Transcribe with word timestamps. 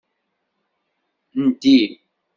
Ndi. 1.43 1.75